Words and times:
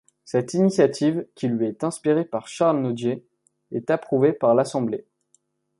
Cette 0.25 0.55
initiative, 0.55 1.27
qui 1.35 1.47
lui 1.47 1.67
est 1.67 1.83
inspirée 1.83 2.25
par 2.25 2.47
Charles 2.47 2.81
Nodier, 2.81 3.23
est 3.71 3.91
approuvée 3.91 4.33
par 4.33 4.55
l'Assemblée. 4.55 5.05